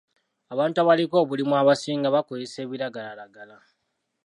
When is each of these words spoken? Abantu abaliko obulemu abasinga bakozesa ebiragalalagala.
Abantu 0.53 0.77
abaliko 0.79 1.15
obulemu 1.23 1.53
abasinga 1.61 2.07
bakozesa 2.15 2.57
ebiragalalagala. 2.65 3.57